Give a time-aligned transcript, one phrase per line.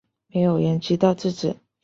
[0.29, 1.57] 没有人知道自己